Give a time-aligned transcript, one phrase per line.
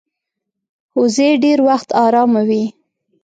[0.99, 2.63] وزې ډېر وخت آرامه وي